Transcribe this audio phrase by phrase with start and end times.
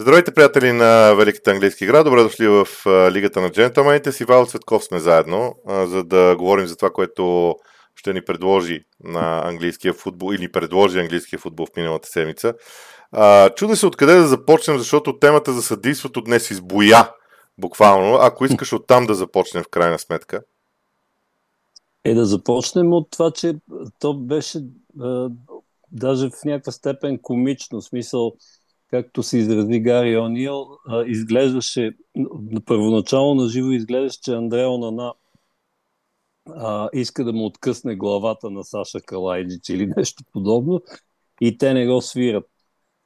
[0.00, 2.04] Здравейте, приятели на Великата английски игра.
[2.04, 2.66] Добре дошли в
[3.12, 4.12] Лигата на джентълмените.
[4.12, 7.54] С Ивайло Цветков сме заедно, за да говорим за това, което
[7.94, 12.54] ще ни предложи на английския футбол или предложи английския футбол в миналата седмица.
[13.56, 17.10] Чуда се откъде да започнем, защото темата за съдейството днес избоя
[17.58, 18.14] буквално.
[18.14, 20.42] Ако искаш оттам да започнем в крайна сметка.
[22.04, 23.54] Е да започнем от това, че
[24.00, 24.58] то беше
[25.00, 25.28] а,
[25.92, 27.82] даже в някаква степен комично.
[27.82, 28.32] Смисъл,
[28.90, 30.66] както се изрази Гари Онил,
[31.06, 31.92] изглеждаше,
[32.66, 35.14] първоначално на живо изглеждаше, че Андре Онана
[36.56, 40.82] а, иска да му откъсне главата на Саша Калайджич или нещо подобно
[41.40, 42.44] и те не го свират.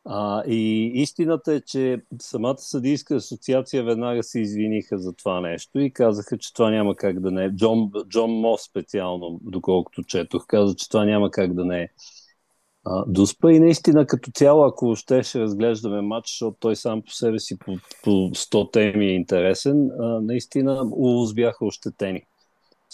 [0.04, 5.92] А, и истината е, че самата съдийска асоциация веднага се извиниха за това нещо и
[5.92, 7.51] казаха, че това няма как да не е.
[7.51, 11.88] Джон, Джон Мос специално, доколкото четох, каза, че това няма как да не е
[12.84, 13.52] а, Дуспа.
[13.52, 17.59] И наистина като цяло, ако ще ще разглеждаме матч, защото той сам по себе си
[17.59, 22.23] по, по 100 теми е интересен, а, наистина Улус бяха ощетени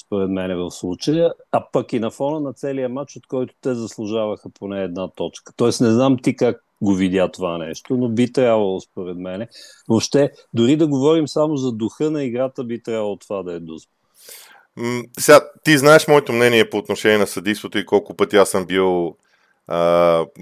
[0.00, 3.74] според мен в случая, а пък и на фона на целия матч, от който те
[3.74, 5.52] заслужаваха поне една точка.
[5.56, 9.46] Тоест не знам ти как го видя това нещо, но би трябвало според мен.
[9.88, 13.92] Въобще, дори да говорим само за духа на играта, би трябвало това да е Дуспа.
[15.18, 19.16] Сега, ти знаеш моето мнение по отношение на съдийството и колко пъти аз съм бил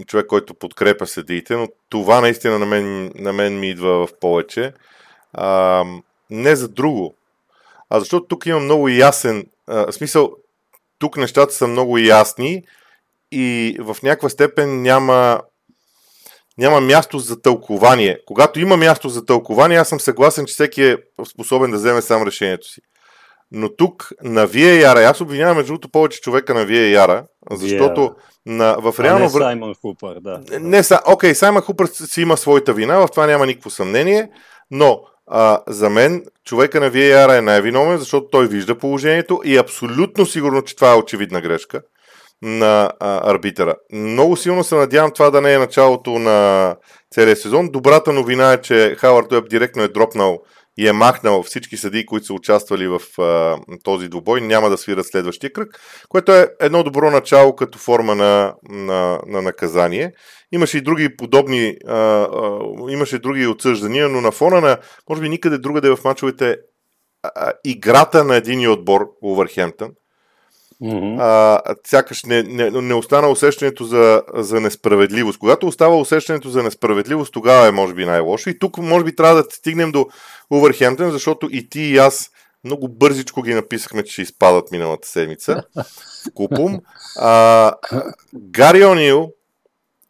[0.06, 4.72] човек, който подкрепя съдиите, но това наистина на мен, на мен ми идва в повече.
[5.32, 5.84] А,
[6.30, 7.14] не за друго,
[7.90, 10.30] а защото тук има много ясен а, смисъл,
[10.98, 12.62] тук нещата са много ясни
[13.32, 15.40] и в някаква степен няма
[16.58, 18.18] няма място за тълкование.
[18.26, 20.96] Когато има място за тълкование, аз съм съгласен, че всеки е
[21.30, 22.80] способен да вземе сам решението си.
[23.52, 28.00] Но тук на Вие Яра, аз обвинявам между другото повече човека на Вие Яра, защото
[28.00, 28.14] yeah.
[28.46, 29.24] на, в реално...
[29.24, 30.40] А не Саймън Хупър, да.
[30.60, 34.30] Не, са, окей, Саймън Хупър си има своята вина, в това няма никакво съмнение,
[34.70, 39.56] но а, за мен човека на Вие Яра е най-виновен, защото той вижда положението и
[39.56, 41.82] е абсолютно сигурно, че това е очевидна грешка
[42.42, 43.74] на а, арбитъра.
[43.92, 46.76] Много силно се надявам това да не е началото на
[47.14, 47.68] целия сезон.
[47.70, 50.38] Добрата новина е, че Хауърд Уеб директно е дропнал
[50.78, 55.06] и е махнал всички съдии, които са участвали в а, този двубой, няма да свират
[55.06, 60.12] следващия кръг, което е едно добро начало като форма на, на, на наказание.
[60.52, 64.78] Имаше и други подобни, а, а, имаше други отсъждания, но на фона на,
[65.08, 66.56] може би никъде другаде в мачовете,
[67.22, 69.90] а, играта на един отбор, Увърхемптън,
[70.82, 71.16] Mm-hmm.
[71.20, 75.38] А, сякаш не, не, не остана усещането за, за несправедливост.
[75.38, 78.50] Когато остава усещането за несправедливост, тогава е може би най-лошо.
[78.50, 80.06] И тук може би трябва да стигнем до
[80.50, 82.30] Увърхемптън, защото и ти и аз
[82.64, 85.62] много бързичко ги написахме, че ще изпадат миналата седмица.
[86.34, 86.80] Купум.
[87.16, 87.72] А,
[88.34, 89.32] Гари Онил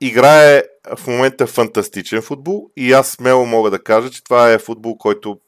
[0.00, 0.62] играе
[0.96, 5.38] в момента фантастичен футбол и аз смело мога да кажа, че това е футбол, който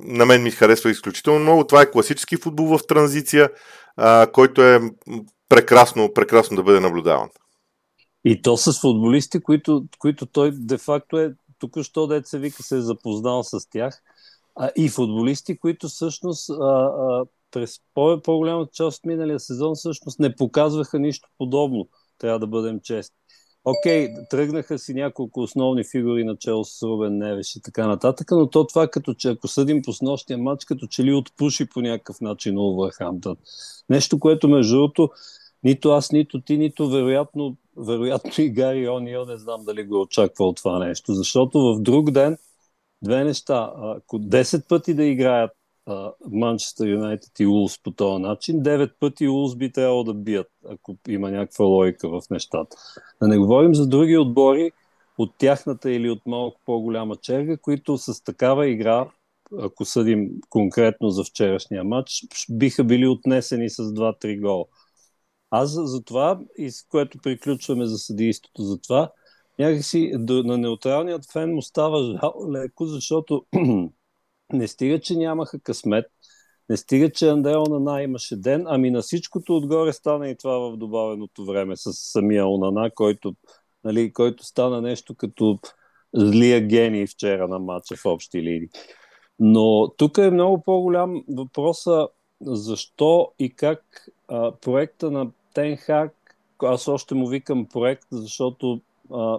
[0.00, 1.64] на мен ми харесва изключително много.
[1.64, 3.50] Това е класически футбол в транзиция
[3.98, 4.80] а, който е
[5.48, 7.28] прекрасно, прекрасно да бъде наблюдаван.
[8.24, 13.42] И то с футболисти, които, които той де-факто е току-що деца вика се е запознал
[13.42, 14.02] с тях.
[14.56, 20.18] А, и футболисти, които всъщност а, а, през по- по-голямата част от миналия сезон всъщност
[20.18, 21.88] не показваха нищо подобно.
[22.18, 23.16] Трябва да бъдем чести.
[23.64, 28.50] Окей, okay, тръгнаха си няколко основни фигури начало с Рубен Невеш и така нататък, но
[28.50, 32.20] то това като че ако съдим по снощния матч, като че ли отпуши по някакъв
[32.20, 33.36] начин Улвърхамптън.
[33.90, 35.10] Нещо, което между другото
[35.64, 40.44] нито аз, нито ти, нито вероятно, вероятно и Гари Онио не знам дали го очаква
[40.44, 42.38] от това нещо, защото в друг ден
[43.02, 43.72] две неща.
[43.76, 45.50] Ако 10 пъти да играят
[46.30, 50.96] Манчестър Юнайтед и Улс по този начин, 9 пъти Улс би трябвало да бият, ако
[51.08, 52.76] има някаква логика в нещата.
[53.22, 54.72] Да не говорим за други отбори
[55.18, 59.08] от тяхната или от малко по-голяма черга, които с такава игра,
[59.62, 64.64] ако съдим конкретно за вчерашния матч, биха били отнесени с 2-3 гола.
[65.50, 69.10] Аз за това, и с което приключваме за съдийството за това,
[69.58, 73.44] някакси на неутралният фен му става жал леко, защото
[74.52, 76.06] не стига, че нямаха късмет,
[76.68, 80.76] не стига, че Андрео Онана имаше ден, ами на всичкото отгоре стана и това в
[80.76, 83.34] добавеното време с самия Онана, който,
[83.84, 85.58] нали, който стана нещо като
[86.14, 88.68] злия гений вчера на матча в общи линии.
[89.38, 92.08] Но тук е много по-голям въпроса
[92.40, 98.80] защо и как а, проекта на Тенхак, аз още му викам проект, защото
[99.12, 99.38] а,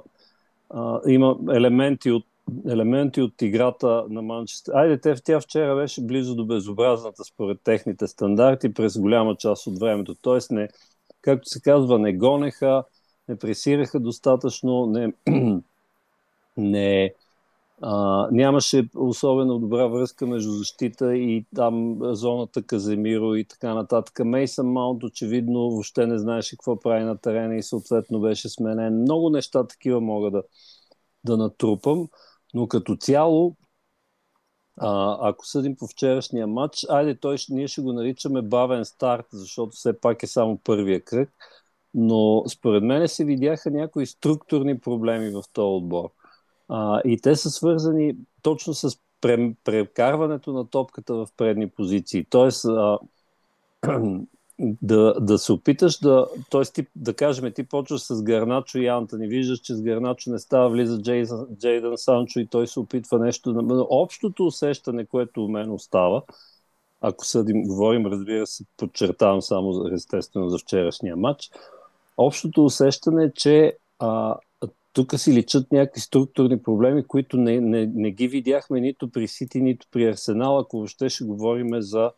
[0.69, 2.25] а, има елементи от
[2.69, 4.73] елементи от играта на Манчестър.
[4.73, 9.79] Айде, те, тя вчера беше близо до безобразната според техните стандарти през голяма част от
[9.79, 10.15] времето.
[10.21, 10.69] Тоест, не,
[11.21, 12.83] както се казва, не гонеха,
[13.27, 15.13] не пресираха достатъчно, не,
[16.57, 17.13] не
[17.81, 24.19] А, нямаше особено добра връзка между защита и там зоната Каземиро и така нататък.
[24.25, 29.01] Мейсън Маунт очевидно въобще не знаеше какво прави на терена и съответно беше сменен.
[29.01, 30.43] Много неща такива мога да,
[31.23, 32.07] да натрупам,
[32.53, 33.55] но като цяло
[34.77, 39.71] а, ако съдим по вчерашния матч, айде той, ние ще го наричаме бавен старт, защото
[39.71, 41.29] все пак е само първия кръг,
[41.93, 46.09] но според мен се видяха някои структурни проблеми в този отбор.
[46.69, 48.97] А, и те са свързани точно с
[49.63, 52.25] прекарването на топката в предни позиции.
[52.29, 52.99] Тоест, а,
[54.59, 56.61] да, да се опиташ да, т.е.
[56.61, 60.69] ти, да кажем, ти почваш с Гарначо и Антони, виждаш, че с Гарначо не става,
[60.69, 63.51] влиза Джейдън, Джейдън Санчо и той се опитва нещо.
[63.51, 66.21] Но общото усещане, което у мен остава,
[67.01, 71.49] ако съдим, говорим, разбира се, подчертавам само естествено за вчерашния матч,
[72.17, 74.35] общото усещане е, че а,
[74.99, 79.61] тук си личат някакви структурни проблеми, които не, не, не ги видяхме нито при Сити,
[79.61, 82.11] нито при Арсенал, ако въобще ще говорим за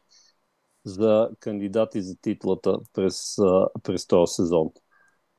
[0.83, 3.35] за кандидати за титлата през,
[3.83, 4.69] през този сезон.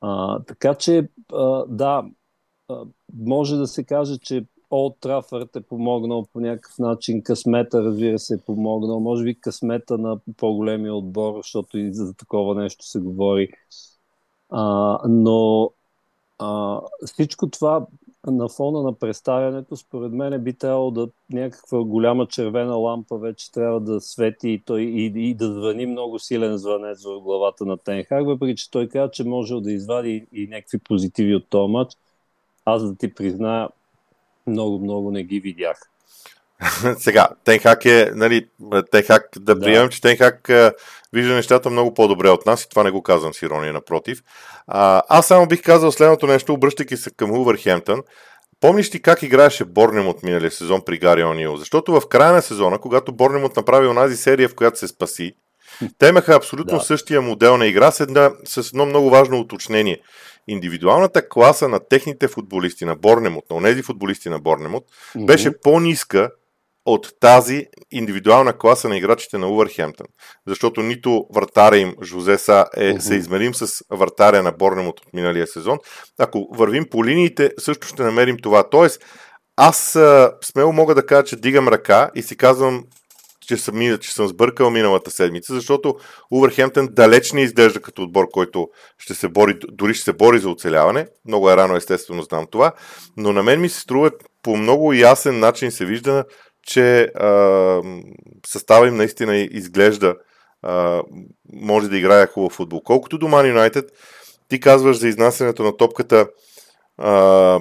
[0.01, 2.03] А, така че, а, да,
[2.69, 8.19] а, може да се каже, че Олд Трафърт е помогнал по някакъв начин, късмета, разбира
[8.19, 12.99] се, е помогнал, може би късмета на по-големия отбор, защото и за такова нещо се
[12.99, 13.49] говори.
[14.49, 15.71] А, но
[16.39, 17.85] а, всичко това
[18.27, 23.79] на фона на представянето, според мен би трябвало да някаква голяма червена лампа вече трябва
[23.79, 28.25] да свети и, той, и, и да звъни много силен звънец в главата на Тенхак,
[28.25, 31.97] въпреки че той каза, че може да извади и, и някакви позитиви от този матч.
[32.65, 33.69] Аз да ти призная,
[34.47, 35.92] много-много не ги видях.
[36.97, 38.47] Сега, Тенхак е, нали,
[38.91, 39.61] Тенхак, да, да.
[39.65, 40.51] приемем, че Тенхак
[41.13, 44.23] вижда нещата много по-добре от нас и това не го казвам с ирония, напротив.
[44.67, 48.01] А, аз само бих казал следното нещо, обръщайки се към Увърхемптън.
[48.59, 51.57] Помниш ти как играеше Борнем от миналия сезон при Гари Онил?
[51.57, 55.33] Защото в края на сезона, когато Борнемот направи онази серия, в която се спаси,
[55.97, 56.83] те имаха абсолютно да.
[56.83, 59.99] същия модел на игра с, една, с едно много важно уточнение.
[60.47, 65.25] Индивидуалната класа на техните футболисти на Борнемот, на онези футболисти на Борнемот, mm-hmm.
[65.25, 66.29] беше по-ниска
[66.85, 70.07] от тази индивидуална класа на играчите на Увърхемптън.
[70.47, 72.99] Защото нито вратаря им Жозе Са е uh-huh.
[72.99, 75.77] съизмерим с вратаря на Борнемот от миналия сезон.
[76.19, 78.69] Ако вървим по линиите, също ще намерим това.
[78.69, 79.05] Тоест,
[79.55, 82.83] аз а, смело мога да кажа, че дигам ръка и си казвам,
[83.47, 85.95] че съм, че съм сбъркал миналата седмица, защото
[86.31, 90.49] Увърхемптън далеч не изглежда като отбор, който ще се бори, дори ще се бори за
[90.49, 91.07] оцеляване.
[91.27, 92.71] Много е рано, естествено, знам това.
[93.17, 94.11] Но на мен ми се струва
[94.43, 96.23] по много ясен начин се вижда
[96.63, 97.81] че а,
[98.45, 100.15] състава им наистина изглежда
[100.61, 101.01] а,
[101.53, 102.81] може да играе хубав футбол.
[102.81, 103.87] Колкото до Man United,
[104.49, 106.27] ти казваш за изнасянето на топката,
[106.97, 107.59] а,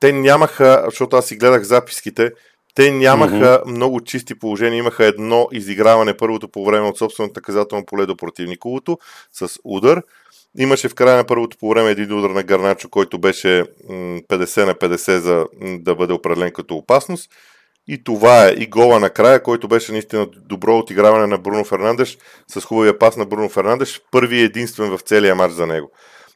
[0.00, 2.30] те нямаха, защото аз си гледах записките,
[2.74, 3.70] те нямаха mm-hmm.
[3.70, 8.98] много чисти положения, имаха едно изиграване първото по време от собственото наказателно поле до противниковото
[9.32, 10.02] с удар.
[10.58, 14.74] Имаше в края на първото по време един удар на Гарначо, който беше 50 на
[14.74, 15.46] 50 за
[15.78, 17.30] да бъде определен като опасност.
[17.88, 22.18] И това е и гола накрая, който беше наистина добро отиграване на Бруно Фернандеш
[22.48, 25.90] с хубавия пас на Бруно Фернандеш, първи единствен в целия матч за него.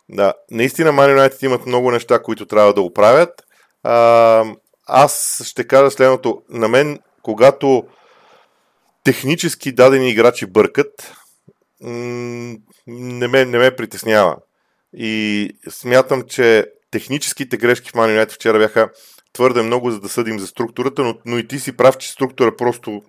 [0.09, 3.31] Да, наистина Man United имат много неща, които трябва да оправят.
[3.83, 4.45] А,
[4.87, 6.43] аз ще кажа следното.
[6.49, 7.85] На мен, когато
[9.05, 11.15] технически дадени играчи бъркат,
[12.87, 14.37] не ме, не ме притеснява.
[14.97, 18.91] И смятам, че техническите грешки в Man United вчера бяха
[19.33, 22.57] твърде много, за да съдим за структурата, но, но и ти си прав, че структура
[22.57, 23.03] просто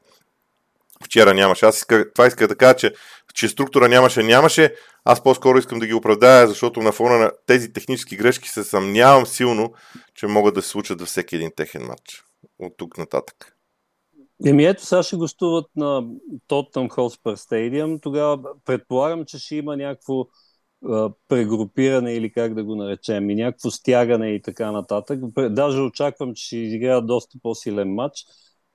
[1.06, 1.66] вчера нямаше.
[1.66, 2.94] Аз иска, това иска да кажа, че,
[3.34, 4.76] че структура нямаше, нямаше.
[5.06, 9.26] Аз по-скоро искам да ги оправдая, защото на фона на тези технически грешки се съмнявам
[9.26, 9.74] силно,
[10.16, 12.24] че могат да се случат във всеки един техен матч.
[12.60, 13.58] От тук нататък.
[14.46, 16.04] Еми ето сега ще гостуват на
[16.48, 18.00] Тоттъм Холспър Стадиум.
[18.00, 20.26] Тогава предполагам, че ще има някакво
[21.28, 25.20] прегрупиране или как да го наречем, и някакво стягане и така нататък.
[25.50, 28.26] Даже очаквам, че ще изиграят доста по-силен матч,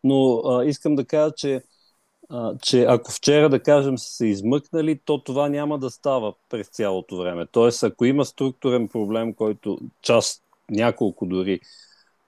[0.04, 1.62] но а, искам да кажа, че,
[2.30, 6.68] а, че ако вчера, да кажем, са се измъкнали, то това няма да става през
[6.68, 7.46] цялото време.
[7.52, 11.60] Тоест, ако има структурен проблем, който част, няколко дори,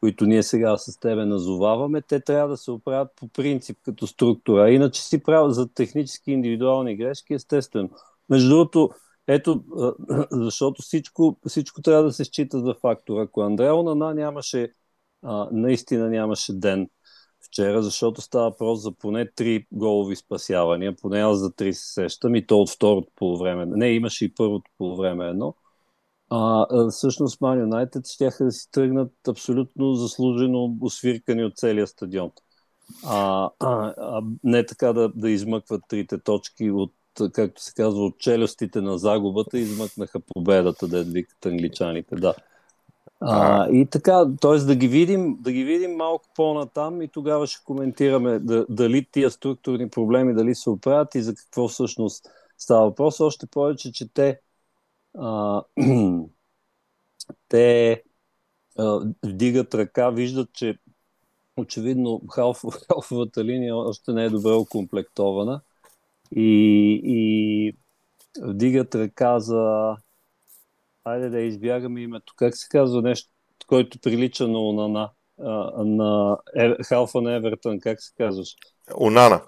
[0.01, 4.71] които ние сега с тебе назоваваме, те трябва да се оправят по принцип като структура.
[4.71, 7.91] Иначе си правят за технически индивидуални грешки, естествено.
[8.29, 8.91] Между другото,
[9.29, 9.65] ето,
[10.33, 13.21] защото всичко, всичко трябва да се счита за фактор.
[13.21, 14.73] Ако Андреа Онана нямаше,
[15.23, 16.89] а, наистина нямаше ден
[17.47, 22.35] вчера, защото става въпрос за поне три голови спасявания, поне аз за три се сещам
[22.35, 23.67] и то от второто полувреме.
[23.67, 25.55] Не, имаше и първото полувреме едно.
[26.31, 32.31] а, всъщност Ман Юнайтед ще да си тръгнат абсолютно заслужено освиркани от целия стадион.
[33.07, 36.93] А, а, а не така да, да измъкват трите точки от,
[37.33, 42.35] както се казва, от челюстите на загубата, измъкнаха победата, да викат англичаните, да.
[43.21, 44.59] А, и така, т.е.
[44.59, 49.31] да ги видим, да ги видим малко по-натам и тогава ще коментираме да, дали тия
[49.31, 52.27] структурни проблеми дали се оправят и за какво всъщност
[52.59, 53.21] става въпрос.
[53.21, 54.41] Още повече, че те
[55.19, 55.63] а,
[57.49, 58.03] те
[58.79, 60.79] а, вдигат ръка, виждат, че
[61.57, 65.61] очевидно халф, халфовата линия още не е добре окомплектована
[66.37, 67.73] и, и
[68.43, 69.95] вдигат ръка за
[71.05, 72.33] Айде да избягаме името.
[72.37, 73.31] Как се казва нещо,
[73.67, 75.11] който прилича на Унана?
[75.85, 78.49] на е, халфа на Евертън, как се казваш?
[79.01, 79.43] Унана.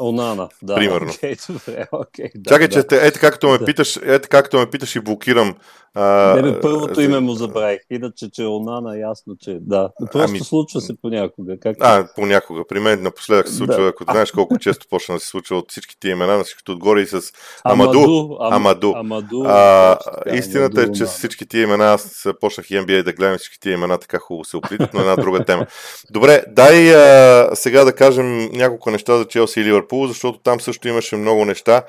[0.00, 0.74] Онана, да.
[0.74, 1.08] Примерно.
[1.18, 2.86] Okay, добре, okay, да, Чакай, да.
[2.86, 3.64] че ето както ме да.
[3.64, 5.54] питаш, ето както ме питаш и блокирам.
[5.94, 7.80] А, не, бе, първото име му забравих.
[7.90, 9.90] Иначе, че Онана, ясно, че да.
[10.12, 10.40] Просто ами...
[10.40, 11.60] случва се понякога.
[11.60, 11.76] Как...
[11.80, 12.62] А, понякога.
[12.68, 13.88] При мен напоследък се случва, да.
[13.88, 17.00] ако знаеш колко често почна да се случва от всички тия имена, на всичкото отгоре
[17.00, 17.32] и с
[17.64, 17.98] Амаду.
[17.98, 18.36] Амаду.
[18.40, 18.92] Амаду.
[18.96, 19.42] Амаду.
[19.46, 19.98] А,
[20.34, 23.60] истината Амаду, е, че с всички тия имена, аз почнах и NBA да гледам всички
[23.60, 25.66] тия имена, така хубаво се оплитат, но една друга тема.
[26.10, 30.88] Добре, дай а, сега да кажем няколко неща за Челси и Ливърпул, защото там също
[30.88, 31.82] имаше много неща.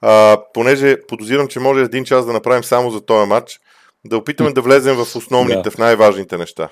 [0.00, 3.60] А, понеже подозирам, че може един час да направим само за този матч,
[4.04, 5.70] да опитаме да влезем в основните, да.
[5.70, 6.68] в най-важните неща.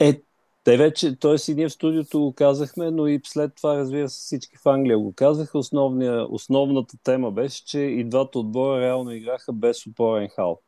[0.00, 0.20] Е,
[0.64, 1.50] те вече, т.е.
[1.50, 4.98] и ние в студиото го казахме, но и след това, разбира се, всички в Англия
[4.98, 5.58] го казаха.
[5.58, 10.60] Основния, основната тема беше, че и двата отбора реално играха без опорен хал.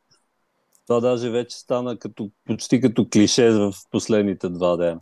[0.87, 4.99] Това даже вече стана като, почти като клише в последните два дена.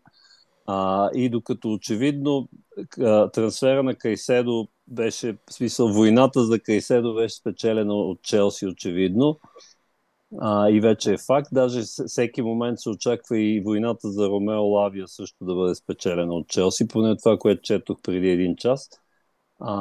[0.66, 2.50] А, и докато очевидно
[3.34, 9.40] трансфера на Кайседо беше, в смисъл, войната за Кайседо беше спечелена от Челси, очевидно.
[10.40, 11.48] А, и вече е факт.
[11.52, 16.48] Даже всеки момент се очаква и войната за Ромео Лавия също да бъде спечелена от
[16.48, 18.90] Челси, поне това, което четох преди един час.
[19.60, 19.74] А,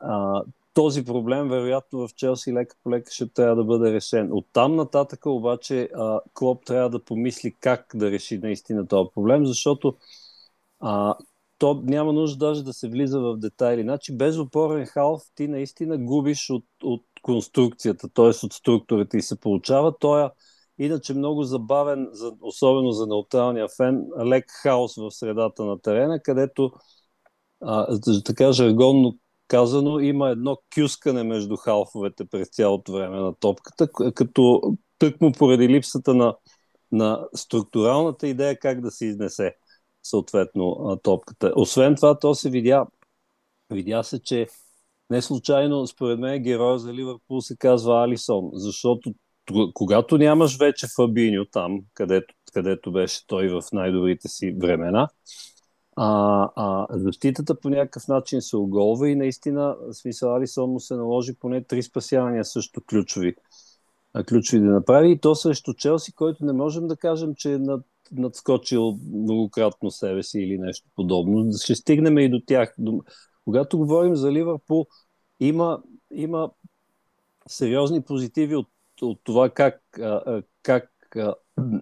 [0.00, 0.42] а,
[0.74, 4.32] този проблем, вероятно, в Челси лека по лека ще трябва да бъде решен.
[4.32, 9.46] От там нататък обаче а, Клоп трябва да помисли как да реши наистина този проблем,
[9.46, 9.96] защото
[10.80, 11.14] а,
[11.58, 13.82] то няма нужда даже да се влиза в детайли.
[13.82, 18.46] Значи без опорен халф ти наистина губиш от, от конструкцията, т.е.
[18.46, 20.28] от структурата и се получава той
[20.78, 26.72] иначе много забавен, за, особено за неутралния фен, лек хаос в средата на терена, където
[27.60, 29.18] а, така жаргонно
[29.48, 34.62] казано има едно кюскане между халфовете през цялото време на топката, като
[34.98, 36.36] тъкмо поради липсата на,
[36.92, 39.54] на структуралната идея как да се изнесе
[40.08, 41.52] съответно топката.
[41.56, 42.86] Освен това, то се видя,
[43.70, 44.46] видя се, че
[45.10, 49.14] не случайно, според мен, героя за Ливърпул се казва Алисон, защото
[49.74, 55.08] когато нямаш вече Фабиньо там, където, където беше той в най-добрите си времена,
[55.96, 61.34] а, а, защитата по някакъв начин се оголва и наистина, смисъл Алисон му се наложи
[61.34, 63.34] поне три спасявания също ключови,
[64.28, 67.86] ключови да направи и то срещу Челси, който не можем да кажем, че е над
[68.12, 71.52] надскочил многократно себе си или нещо подобно.
[71.62, 72.76] Ще стигнем и до тях.
[73.44, 74.86] Когато говорим за Ливърпул,
[75.40, 75.82] има,
[76.12, 76.50] има
[77.48, 78.68] сериозни позитиви от,
[79.02, 79.80] от това как,
[80.62, 80.90] как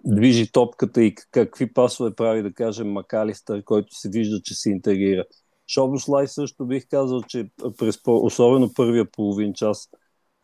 [0.05, 5.23] движи топката и какви пасове прави, да кажем, Макалистър, който се вижда, че се интегрира.
[5.67, 9.89] Шобослай също бих казал, че през особено първия половин час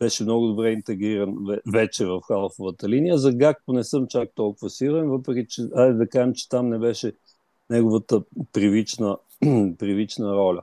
[0.01, 1.35] беше много добре интегриран
[1.67, 3.17] вече в халфовата линия.
[3.17, 6.79] За Гакпо не съм чак толкова сигурен, въпреки че, айде да кажем, че там не
[6.79, 7.13] беше
[7.69, 8.21] неговата
[8.53, 9.17] привична,
[9.77, 10.61] привична роля.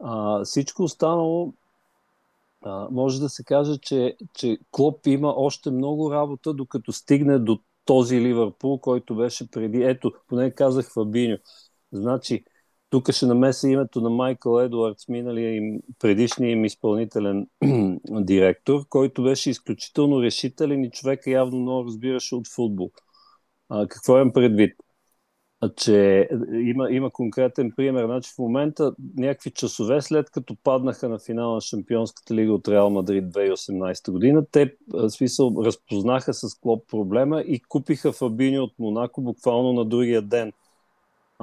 [0.00, 1.52] А, всичко останало
[2.64, 7.58] а, може да се каже, че, че Клоп има още много работа, докато стигне до
[7.84, 9.82] този Ливърпул, който беше преди.
[9.82, 11.38] Ето, поне казах Фабиньо.
[11.92, 12.44] Значи,
[12.92, 17.46] тук ще намеса името на Майкъл Едуардс, миналия им, предишния им изпълнителен
[18.10, 22.90] директор, който беше изключително решителен и човека явно много разбираше от футбол.
[23.68, 24.76] А, какво имам предвид?
[25.60, 28.04] А, че има, има конкретен пример.
[28.04, 32.90] Значи в момента някакви часове след като паднаха на финала на Шампионската лига от Реал
[32.90, 39.22] Мадрид 2018 година, те в смисъл разпознаха с Клоп проблема и купиха Фабини от Монако
[39.22, 40.52] буквално на другия ден–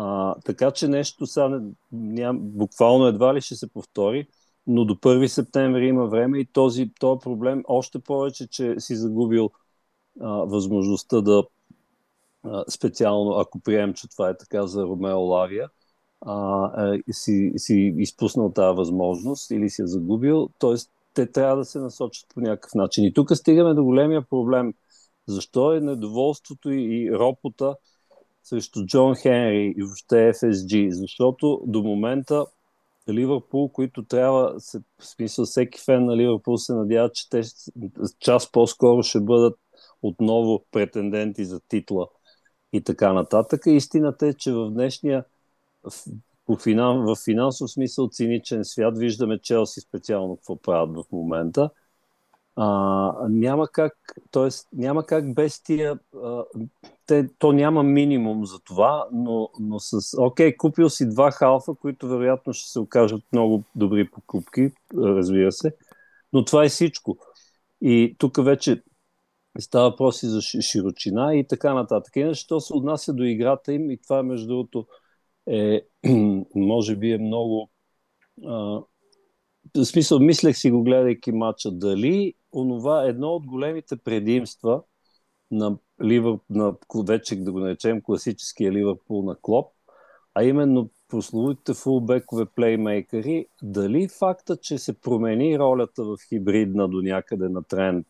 [0.01, 4.27] а, така че нещо сега ням, буквално едва ли ще се повтори,
[4.68, 9.50] но до 1 септември има време и този, този проблем още повече, че си загубил
[10.22, 11.44] а, възможността да
[12.44, 15.70] а, специално, ако прием, че това е така за Ромео Лавия,
[16.22, 16.36] а,
[16.75, 20.75] а, си, си изпуснал тази възможност или си я загубил, т.е.
[21.13, 23.06] те трябва да се насочат по някакъв начин.
[23.06, 24.74] И тук стигаме до големия проблем.
[25.27, 27.75] Защо е недоволството и ропота
[28.50, 30.89] срещу Джон Хенри и въобще FSG?
[30.89, 32.46] Защото до момента
[33.10, 34.60] Ливърпул, които трябва,
[35.00, 37.41] в смисъл всеки фен на Ливърпул се надява, че те
[38.20, 39.60] час по-скоро ще бъдат
[40.01, 42.08] отново претенденти за титла
[42.74, 43.62] и така нататък.
[43.65, 45.25] Истината е, че в днешния
[46.48, 51.70] в, финан, в финансов смисъл циничен свят виждаме Челси специално какво правят в момента.
[52.62, 53.94] А, няма как,
[54.32, 54.50] т.е.
[54.74, 56.44] няма как без тия, а,
[57.06, 62.08] те, то няма минимум за това, но, но с, окей, купил си два халфа, които
[62.08, 65.75] вероятно ще се окажат много добри покупки, разбира се,
[66.34, 67.18] но това е всичко.
[67.82, 68.84] И тук вече
[69.60, 72.16] става въпроси за широчина и така нататък.
[72.16, 74.88] Иначе то се отнася до играта им и това между другото
[75.48, 75.82] е,
[76.56, 77.70] може би е много
[78.48, 78.82] а,
[79.78, 84.84] в смисъл, мислех си го гледайки матча, дали онова едно от големите предимства
[85.51, 86.75] на Ливър, на
[87.06, 89.74] вече да го наречем класическия Ливърпул на Клоп,
[90.34, 97.50] а именно прословутите фулбекове плеймейкъри, дали факта, че се промени ролята в хибридна до някъде
[97.50, 98.08] на тренд,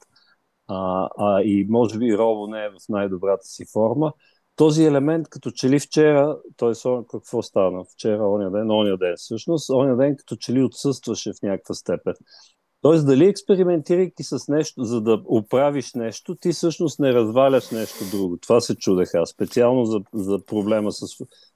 [0.67, 4.13] а, а и може би Рово не е в най-добрата си форма,
[4.55, 6.89] този елемент, като че ли вчера, т.е.
[7.11, 11.41] какво стана вчера, оня ден, оня ден всъщност, оня ден като че ли отсъстваше в
[11.43, 12.13] някаква степен.
[12.81, 18.37] Тоест, дали експериментирайки с нещо, за да оправиш нещо, ти всъщност не разваляш нещо друго.
[18.37, 21.05] Това се чудех аз, специално за, за проблема с...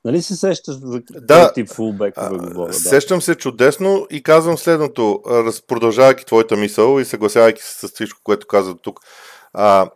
[0.06, 2.68] Нали се сещаш за да, тип фулбек да говоря?
[2.68, 2.74] Да.
[2.74, 5.22] Сещам се чудесно и казвам следното,
[5.68, 9.00] продължавайки твоята мисъл и съгласявайки се с всичко, което каза тук.
[9.54, 9.90] А,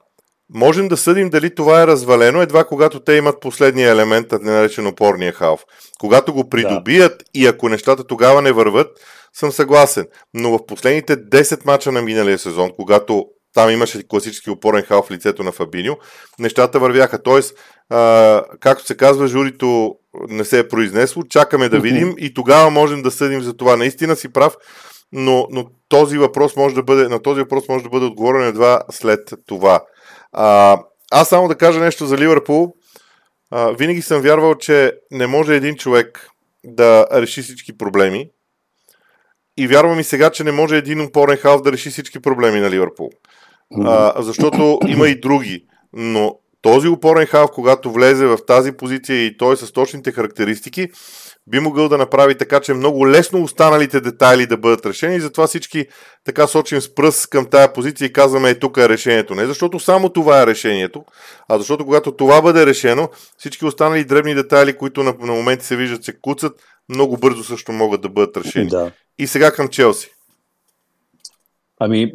[0.53, 5.33] Можем да съдим дали това е развалено едва когато те имат последния елемент, наречен опорния
[5.33, 5.63] халф.
[5.99, 7.25] Когато го придобият да.
[7.33, 8.87] и ако нещата тогава не върват,
[9.37, 10.07] съм съгласен.
[10.33, 15.11] Но в последните 10 мача на миналия сезон, когато там имаше класически опорен халф в
[15.11, 15.97] лицето на Фабиньо,
[16.39, 17.23] нещата вървяха.
[17.23, 17.57] Тоест,
[17.89, 19.95] а, както се казва, журито
[20.29, 23.75] не се е произнесло, чакаме да видим и тогава можем да съдим за това.
[23.75, 24.55] Наистина си прав,
[25.11, 28.81] но, но този въпрос може да бъде, на този въпрос може да бъде отговорен едва
[28.91, 29.81] след това.
[30.31, 30.79] А,
[31.11, 32.73] аз само да кажа нещо за Ливърпул.
[33.51, 36.29] А, винаги съм вярвал, че не може един човек
[36.63, 38.29] да реши всички проблеми.
[39.57, 42.69] И вярвам и сега, че не може един опорен халф да реши всички проблеми на
[42.69, 43.09] Ливърпул.
[43.85, 45.65] А, защото има и други.
[45.93, 50.87] Но този опорен халф, когато влезе в тази позиция и той е с точните характеристики,
[51.47, 55.47] би могъл да направи така, че много лесно останалите детайли да бъдат решени и затова
[55.47, 55.85] всички
[56.25, 59.35] така сочим с пръст към тая позиция и казваме е тук е решението.
[59.35, 61.05] Не защото само това е решението,
[61.49, 65.75] а защото когато това бъде решено, всички останали дребни детайли, които на, на моменти се
[65.75, 66.53] виждат, се куцат,
[66.89, 68.67] много бързо също могат да бъдат решени.
[68.69, 68.91] Да.
[69.17, 70.09] И сега към Челси.
[71.79, 72.13] Ами,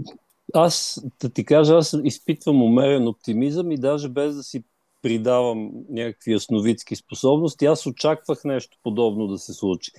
[0.55, 4.65] аз да ти кажа, аз изпитвам умерен оптимизъм и даже без да си
[5.03, 7.67] придавам някакви основицки способности.
[7.67, 9.93] Аз очаквах нещо подобно да се случи.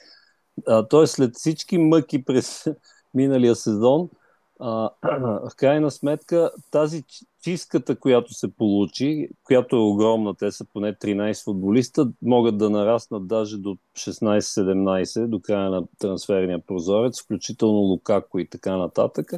[0.90, 2.66] Тоест, след всички мъки през
[3.14, 4.10] миналия сезон,
[4.60, 4.90] а,
[5.50, 7.04] в крайна сметка тази
[7.44, 13.28] чистката, която се получи, която е огромна, те са поне 13 футболиста, могат да нараснат
[13.28, 19.32] даже до 16-17 до края на трансферния прозорец, включително Лукако и така нататък.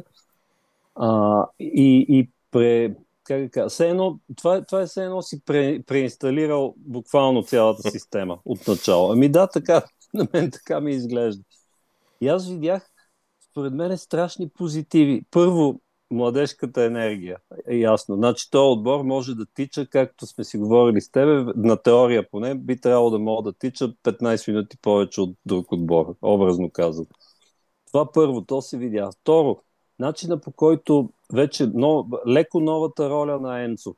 [0.94, 5.40] А, и, и пре, как да кажа, все едно, това, това е все едно си
[5.44, 9.12] пре, преинсталирал буквално цялата система от начало.
[9.12, 9.82] Ами да, така,
[10.14, 11.42] на мен така ми изглежда.
[12.20, 12.90] И аз видях,
[13.56, 15.22] според мен, е страшни позитиви.
[15.30, 17.38] Първо, младежката енергия.
[17.68, 18.14] Е ясно.
[18.14, 22.54] Значи, този отбор може да тича, както сме си говорили с тебе, на теория поне,
[22.54, 27.06] би трябвало да мога да тича 15 минути повече от друг отбор, образно казвам.
[27.86, 29.10] Това първо, то се видя.
[29.20, 29.56] Второ,
[29.98, 33.94] начина по който вече но, леко новата роля на Енцо,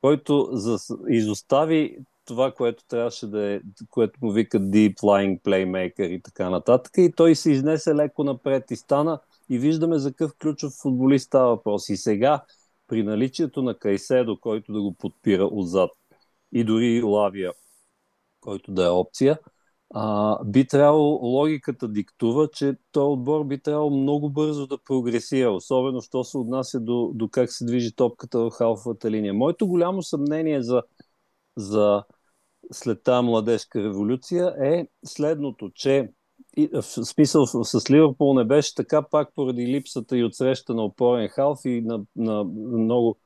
[0.00, 3.60] който за, изостави това, което трябваше да е,
[3.90, 6.92] което му викат Deep Flying Playmaker и така нататък.
[6.96, 11.48] И той се изнесе леко напред и стана и виждаме за какъв ключов футболист става
[11.48, 11.88] въпрос.
[11.88, 12.44] И сега,
[12.86, 15.90] при наличието на Кайседо, който да го подпира отзад,
[16.52, 17.52] и дори Лавия,
[18.40, 19.38] който да е опция,
[19.94, 26.02] а, би трябвало, логиката диктува, че този отбор би трябвало много бързо да прогресира, особено
[26.02, 29.34] що се отнася до, до как се движи топката в халфовата линия.
[29.34, 30.82] Моето голямо съмнение за,
[31.56, 32.04] за
[32.72, 36.10] след тази младежка революция е следното, че
[36.72, 41.60] в смисъл с Ливърпул не беше така пак поради липсата и отсреща на опорен халф
[41.64, 43.18] и на, на много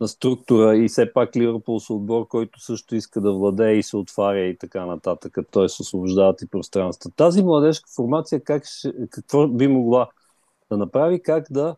[0.00, 3.96] на структура и все пак Ливърпул с отбор, който също иска да владее и се
[3.96, 5.64] отваря и така нататък, т.е.
[5.64, 7.10] освобождават и пространства.
[7.16, 10.08] Тази младежка формация как ще, какво би могла
[10.70, 11.76] да направи как да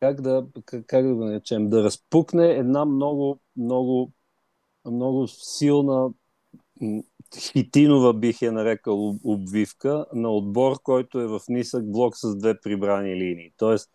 [0.00, 4.12] как да, как, как да го наречем, да разпукне една много, много,
[4.84, 6.10] много силна
[7.38, 13.16] хитинова, бих я нарекал, обвивка на отбор, който е в нисък блок с две прибрани
[13.16, 13.52] линии.
[13.56, 13.90] Тоест,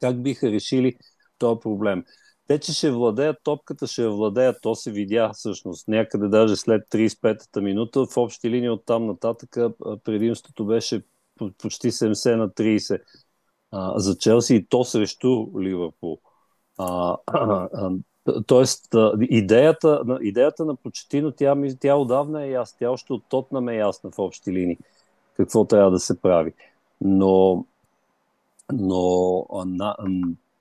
[0.00, 0.96] как биха решили
[1.38, 2.04] този проблем?
[2.46, 5.88] Те, че ще владеят топката, ще владеят, то се видя всъщност.
[5.88, 9.56] Някъде даже след 35-та минута, в общи линии от там нататък
[10.04, 11.02] предимството беше
[11.58, 13.00] почти 70 на 30
[13.70, 16.20] а, за Челси и то срещу Ливърпул.
[16.78, 17.90] А, а, а,
[18.46, 22.76] тоест, идеята, идеята на Почетино, тя, тя отдавна е ясна.
[22.78, 24.78] Тя още от Тотнам е ясна в общи линии
[25.38, 26.52] какво трябва да се прави.
[27.00, 27.64] Но,
[28.72, 29.96] но на,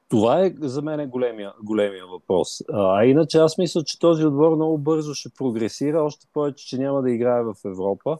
[0.09, 2.61] това е за мен големия, големия въпрос.
[2.73, 7.01] А иначе аз мисля, че този отбор много бързо ще прогресира, още повече, че няма
[7.01, 8.17] да играе в Европа.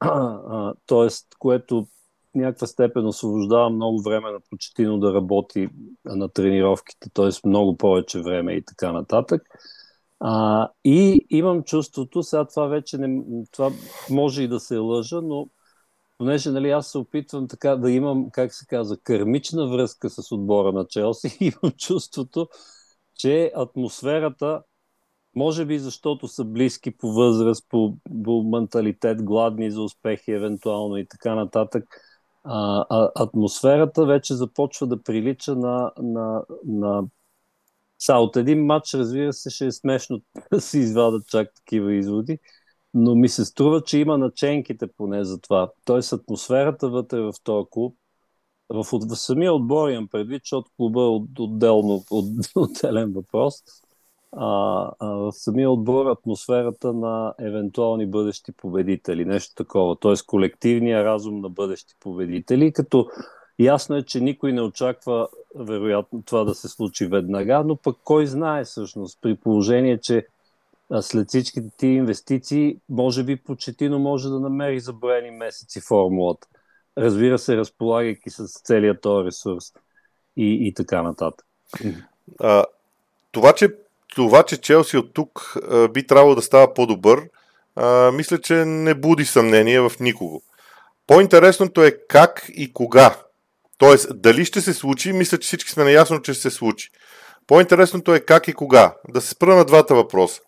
[0.86, 1.86] Тоест, което
[2.34, 5.68] някаква степен освобождава много време на Почетино да работи
[6.04, 7.48] на тренировките, т.е.
[7.48, 9.42] много повече време и така нататък.
[10.20, 13.70] А, и имам чувството, сега това вече не, това
[14.10, 15.48] може и да се лъжа, но
[16.18, 20.72] понеже нали, аз се опитвам така да имам, как се казва, кърмична връзка с отбора
[20.72, 22.48] на Челси, имам чувството,
[23.14, 24.62] че атмосферата,
[25.36, 31.06] може би защото са близки по възраст, по, по менталитет, гладни за успехи евентуално и
[31.06, 31.84] така нататък,
[32.44, 37.04] а, а, атмосферата вече започва да прилича на, на, на...
[37.98, 40.20] Са, от един матч, разбира се, ще е смешно
[40.52, 42.38] да се извадат чак такива изводи,
[42.94, 45.70] но ми се струва, че има наченките поне за това.
[45.84, 47.96] Тоест атмосферата вътре в този клуб,
[48.68, 52.26] в, в самия отбор имам предвид, защото клуба е от, отделно, от,
[52.56, 53.54] отделен въпрос,
[54.32, 60.14] а, а, в самия отбор атмосферата на евентуални бъдещи победители, нещо такова, т.е.
[60.26, 63.08] колективния разум на бъдещи победители, като
[63.58, 68.26] ясно е, че никой не очаква вероятно това да се случи веднага, но пък кой
[68.26, 70.26] знае всъщност, при положение, че
[71.00, 76.48] след всичките ти инвестиции, може би Почетино може да намери за броени месеци формулата.
[76.98, 79.64] Разбира се, разполагайки с целият този ресурс
[80.36, 81.46] и, и така нататък.
[82.40, 82.64] А,
[83.32, 83.81] това, че
[84.14, 87.22] това, че Челси от тук а, би трябвало да става по-добър,
[87.76, 90.42] а, мисля, че не буди съмнение в никого.
[91.06, 93.16] По-интересното е как и кога.
[93.78, 96.88] Тоест, дали ще се случи, мисля, че всички сме наясно, че ще се случи.
[97.46, 98.94] По-интересното е как и кога.
[99.08, 100.40] Да се спра на двата въпроса.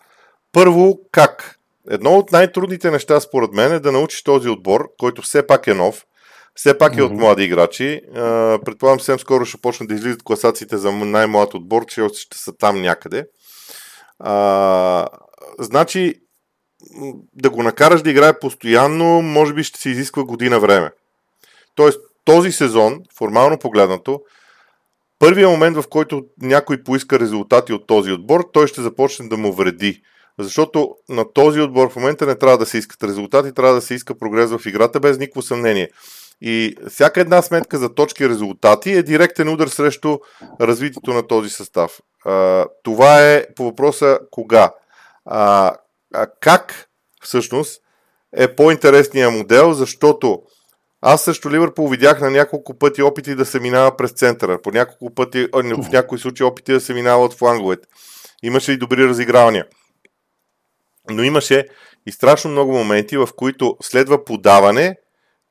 [0.53, 1.59] Първо, как?
[1.90, 5.74] Едно от най-трудните неща, според мен, е да научиш този отбор, който все пак е
[5.74, 6.05] нов,
[6.55, 7.05] все пак е mm-hmm.
[7.05, 8.00] от млади играчи.
[8.64, 12.53] Предполагам, съвсем скоро ще почнат да излизат класациите за най-млад отбор, че още ще са
[12.57, 13.27] там някъде.
[14.26, 15.06] А,
[15.58, 16.14] значи,
[17.34, 20.90] да го накараш да играе постоянно, може би ще се изисква година време.
[21.74, 24.20] Тоест, този сезон, формално погледнато,
[25.18, 29.52] първият момент, в който някой поиска резултати от този отбор, той ще започне да му
[29.52, 30.02] вреди.
[30.38, 33.94] Защото на този отбор в момента не трябва да се искат резултати, трябва да се
[33.94, 35.90] иска прогрес в играта без никакво съмнение.
[36.40, 40.18] И всяка една сметка за точки резултати е директен удар срещу
[40.60, 42.00] развитието на този състав.
[42.24, 44.70] А, това е по въпроса кога.
[45.24, 45.72] А,
[46.14, 46.88] а как
[47.22, 47.80] всъщност
[48.37, 50.42] е по-интересният модел, защото
[51.06, 55.14] аз също Ливърпул видях на няколко пъти опити да се минава през центъра, по няколко
[55.14, 57.88] пъти, в някои случаи опити да се минава от фланговете.
[58.42, 59.66] Имаше и добри разигравания.
[61.10, 61.68] Но имаше
[62.06, 64.96] и страшно много моменти, в които следва подаване,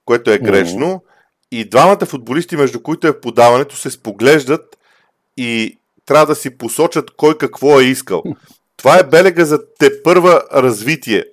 [0.06, 1.02] което е грешно, mm-hmm.
[1.52, 4.78] и двамата футболисти, между които е подаването, се споглеждат
[5.38, 8.24] и трябва да си посочат кой какво е искал.
[8.78, 11.24] Това е белега за те първа развитие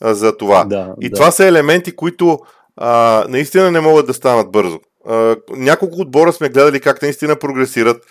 [0.00, 0.64] а, за това.
[0.64, 1.14] Да, и да.
[1.14, 2.38] това са елементи, които
[2.76, 4.80] а, наистина не могат да станат бързо.
[5.08, 8.02] А, няколко отбора сме гледали как наистина прогресират.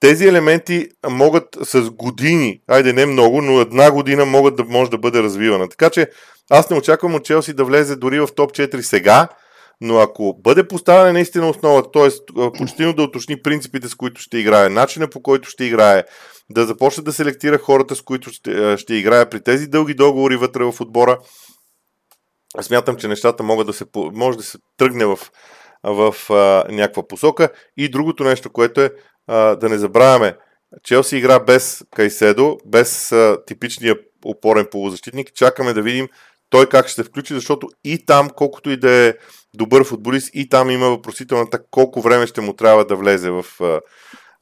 [0.00, 4.98] Тези елементи могат с години, айде не много, но една година могат да може да
[4.98, 5.68] бъде развивана.
[5.68, 6.08] Така че
[6.50, 9.28] аз не очаквам от Челси да влезе дори в топ 4 сега,
[9.80, 12.08] но ако бъде поставена наистина основа, т.е.
[12.58, 16.04] почти да уточни принципите, с които ще играе, начина по който ще играе,
[16.50, 20.64] да започне да селектира хората, с които ще, ще играе при тези дълги договори вътре
[20.64, 21.18] в отбора,
[22.60, 25.18] смятам, че нещата могат да се, може да се тръгне в,
[25.84, 27.48] в а, някаква посока.
[27.76, 28.90] И другото нещо, което е
[29.26, 30.36] а, да не забравяме,
[30.82, 35.32] Челси игра без Кайседо, без а, типичния опорен полузащитник.
[35.34, 36.08] Чакаме да видим
[36.50, 39.14] той как ще се включи, защото и там, колкото и да е
[39.54, 43.44] добър футболист, и там има въпросителната колко време ще му трябва да влезе в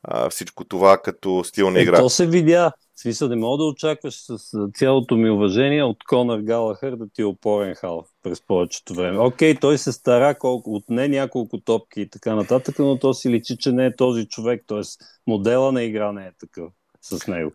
[0.02, 1.96] а, всичко това като стил на игра.
[1.96, 4.38] Е, то се видя, В смисъл, не мога да очакваш с
[4.74, 9.18] цялото ми уважение от Конър Галахър да ти е опорен хал през повечето време.
[9.18, 13.56] Окей, той се стара колко, отне няколко топки и така нататък, но то си личи,
[13.56, 14.80] че не е този човек, т.е.
[15.26, 17.52] модела на игра не е такъв с него.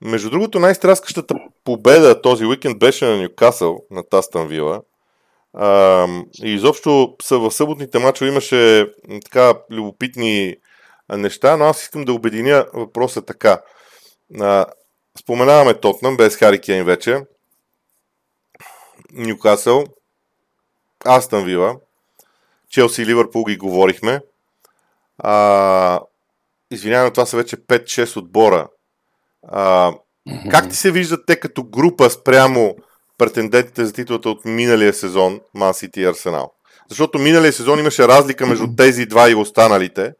[0.00, 4.82] Между другото, най-страскащата победа този уикенд беше на Ньюкасъл, на Тастън Вила.
[6.42, 8.92] И изобщо в съботните мачове имаше
[9.24, 10.56] така любопитни
[11.08, 13.62] неща, но аз искам да обединя въпроса така.
[14.40, 14.66] А,
[15.18, 17.20] споменаваме Тотнам без Хари Кейн вече.
[19.12, 19.84] Ньюкасъл,
[21.04, 21.76] Астън Вила,
[22.70, 24.20] Челси и Ливърпул ги говорихме.
[25.18, 26.00] А,
[26.70, 28.68] извинявам, това са вече 5-6 отбора.
[29.48, 29.92] А,
[30.50, 32.76] как ти се виждат те като група спрямо
[33.18, 36.52] претендентите за титлата от миналия сезон, Ман Сити и Арсенал?
[36.88, 40.12] Защото миналия сезон имаше разлика между тези два и останалите.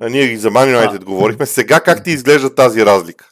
[0.00, 1.46] А ние ги за Man United говорихме.
[1.46, 3.30] Сега как ти изглежда тази разлика?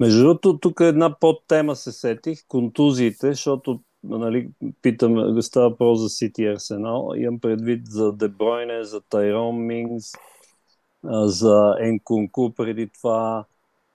[0.00, 2.38] Между другото, тук една подтема се сетих.
[2.48, 4.48] Контузиите, защото нали,
[4.82, 7.12] питам, става въпрос за Сити Арсенал.
[7.16, 10.12] Имам предвид за Дебройне, за Тайрон Мингс,
[11.10, 13.44] за Енкунку преди това.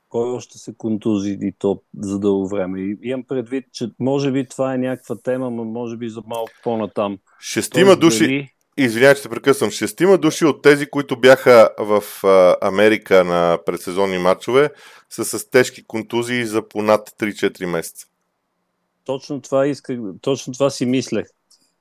[0.09, 2.81] Кой още се контузи и то за дълго време?
[2.81, 6.51] И имам предвид, че може би това е някаква тема, но може би за малко
[6.63, 7.17] по-натам.
[7.39, 8.49] Шестима души, дали...
[8.77, 9.71] Извинявай, че се прекъсвам.
[9.71, 12.03] Шестима души от тези, които бяха в
[12.61, 14.69] Америка на предсезонни матчове,
[15.09, 18.07] са с тежки контузии за понад 3-4 месеца.
[19.05, 21.25] Точно това исках, точно това си мислех.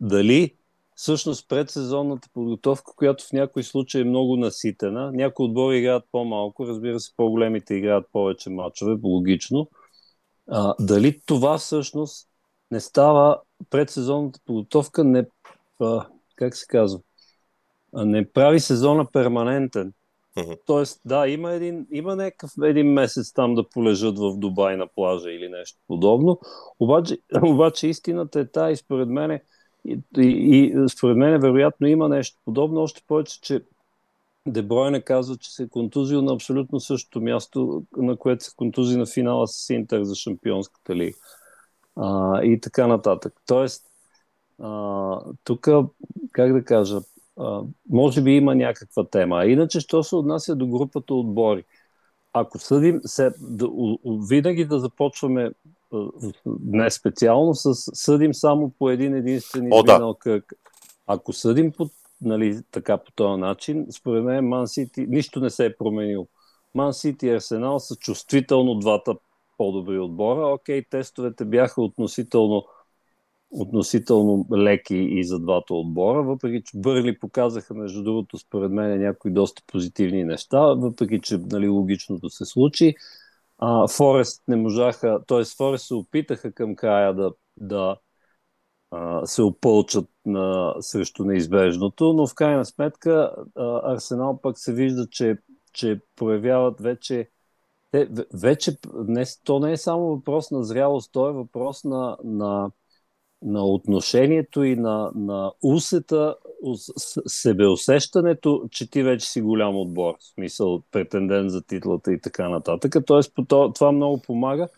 [0.00, 0.54] Дали
[1.00, 7.00] всъщност предсезонната подготовка, която в някои случаи е много наситена, някои отбори играят по-малко, разбира
[7.00, 9.68] се, по-големите играят повече матчове, логично.
[10.48, 12.28] А, дали това всъщност
[12.70, 15.26] не става предсезонната подготовка, не,
[15.80, 17.00] а, как се казва,
[17.92, 19.92] не прави сезона перманентен.
[20.36, 20.58] Uh-huh.
[20.66, 25.30] Тоест, да, има, един, има някакъв един месец там да полежат в Дубай на плажа
[25.30, 26.40] или нещо подобно.
[26.80, 29.40] Обаче, обаче истината е та и според мен
[29.84, 33.64] и, и, и според мен вероятно има нещо подобно, още повече, че
[34.46, 39.06] Дебройне казва, че се е контузил на абсолютно същото място, на което се контузи на
[39.06, 41.18] финала с Интер за Шампионската лига.
[41.96, 43.34] А, и така нататък.
[43.46, 43.86] Тоест,
[45.44, 45.68] тук,
[46.32, 47.00] как да кажа,
[47.36, 49.36] а, може би има някаква тема.
[49.36, 51.64] А иначе, що се отнася до групата отбори?
[52.32, 53.68] Ако съдим, се, да,
[54.28, 55.50] винаги да започваме
[56.64, 60.18] не специално с съдим само по един единствен изминал да.
[60.18, 60.52] кръг.
[61.06, 65.66] Ако съдим по, нали, така по този начин, според мен Ман Сити нищо не се
[65.66, 66.26] е променило.
[66.74, 69.14] Ман Сити и Арсенал са чувствително двата
[69.58, 70.46] по-добри отбора.
[70.46, 72.64] Окей, тестовете бяха относително
[73.50, 79.30] относително леки и за двата отбора, въпреки че Бърли показаха, между другото, според мен някои
[79.30, 82.94] доста позитивни неща, въпреки че нали, логичното се случи.
[83.62, 85.44] А, Форест не можаха, т.е.
[85.56, 87.96] Форест се опитаха към края да, да
[88.90, 95.06] а, се опълчат на, срещу неизбежното, но в крайна сметка а, Арсенал пък се вижда,
[95.10, 95.38] че,
[95.72, 97.30] че проявяват вече
[97.90, 102.70] те, вече не, то не е само въпрос на зрялост, то е въпрос на, на
[103.42, 106.36] на отношението и на, на усета,
[107.26, 112.96] себеусещането, че ти вече си голям отбор, в смисъл претендент за титлата и така нататък.
[113.06, 114.68] Тоест, това много помага,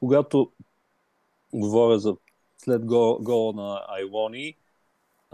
[0.00, 0.52] когато
[1.52, 2.16] говоря за
[2.58, 4.56] след гол, на Айлони,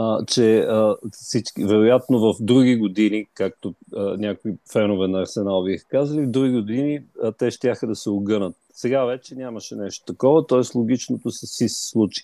[0.01, 5.85] а, че а, всички, вероятно в други години, както а, някои фенове на Арсенал бих
[5.89, 8.57] казали, в други години а, те ще да се огънат.
[8.73, 10.79] Сега вече нямаше нещо такова, т.е.
[10.79, 12.23] логичното се си случи.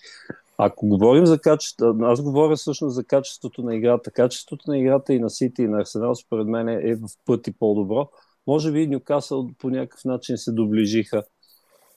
[0.57, 4.11] Ако говорим за качество, аз говоря всъщност за качеството на играта.
[4.11, 8.09] Качеството на играта и на Сити и на Арсенал според мен е в пъти по-добро.
[8.47, 11.23] Може би Нюкасъл по някакъв начин се доближиха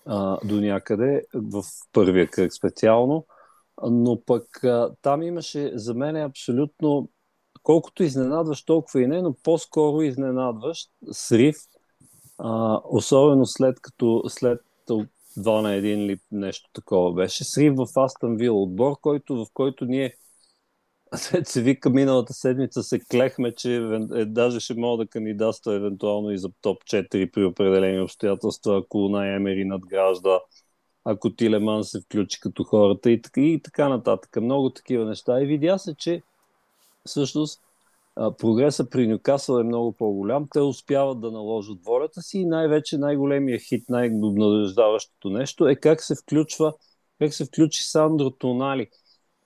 [0.06, 3.24] а, до някъде, в първия кръг специално,
[3.90, 7.08] но пък а, там имаше за мен абсолютно
[7.62, 11.56] колкото изненадващ, толкова и не, но по-скоро изненадващ срив,
[12.38, 14.60] а, особено след като след
[15.38, 17.44] 2 на 1 или нещо такова беше.
[17.44, 20.14] Срив в Астън Вил, отбор, който, в който ние
[21.44, 23.76] се вика миналата седмица се клехме, че
[24.14, 29.08] е, даже ще мога да кандидатства евентуално и за топ 4 при определени обстоятелства, ако
[29.08, 30.40] най Емери надгражда,
[31.04, 34.36] ако Тилеман се включи като хората и така, и така нататък.
[34.36, 35.40] Много такива неща.
[35.40, 36.22] И видя се, че
[37.06, 37.60] всъщност
[38.38, 40.48] прогреса при Нюкасъл е много по-голям.
[40.52, 46.14] Те успяват да наложат волята си и най-вече най-големия хит, най-обнадеждаващото нещо е как се
[46.22, 46.72] включва,
[47.18, 48.88] как се включи Сандро Тонали,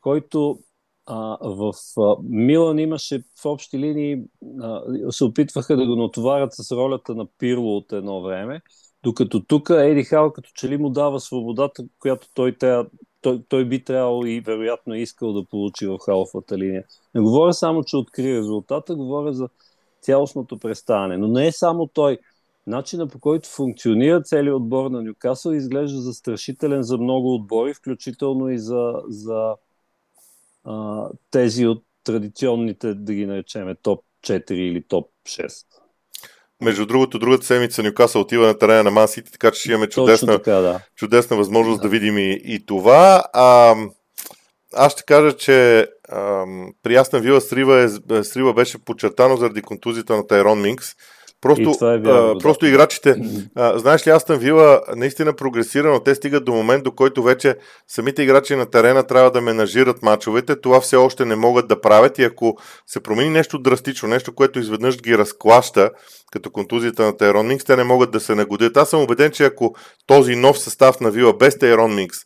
[0.01, 0.59] който
[1.07, 4.23] а, в а, Милан имаше в общи линии,
[4.61, 8.61] а, се опитваха да го натоварят с ролята на Пирло от едно време,
[9.05, 12.87] докато тук Еди Хал като че ли му дава свободата, която той, трябва,
[13.21, 16.85] той, той би трябвало и вероятно е искал да получи в халфата линия.
[17.15, 19.49] Не говоря само, че откри резултата, говоря за
[20.01, 21.19] цялостното представяне.
[21.19, 22.19] Но не е само той.
[22.67, 28.59] Начина по който функционира целият отбор на Нюкасъл изглежда застрашителен за много отбори, включително и
[28.59, 29.55] за, за
[30.65, 35.67] а, тези от традиционните, да ги наречеме, топ 4 или топ 6.
[36.63, 39.89] Между другото, другата седмица Нюкасъл отива на терена на Ман Сити, така че ще имаме
[39.89, 40.81] чудесна, така, да.
[40.97, 43.25] чудесна възможност да, да видим и, и това.
[43.33, 43.75] А,
[44.75, 46.45] аз ще кажа, че а,
[46.83, 50.89] при Астан Вила срива, е, срива беше подчертано заради контузията на Тайрон Минкс.
[51.45, 52.69] Просто, е вярно, а, просто да.
[52.69, 53.17] играчите,
[53.55, 57.57] а, знаеш ли, Астан Вила наистина прогресира, но те стигат до момент, до който вече
[57.89, 60.61] самите играчи на терена трябва да менажират мачовете.
[60.61, 64.59] Това все още не могат да правят и ако се промени нещо драстично, нещо, което
[64.59, 65.91] изведнъж ги разклаща,
[66.33, 68.77] като контузията на Тайрон Минкс, те не могат да се нагодят.
[68.77, 69.75] Аз съм убеден, че ако
[70.07, 72.19] този нов състав на Вила без Тайрон Минкс